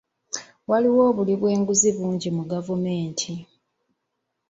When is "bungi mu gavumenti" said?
1.97-3.31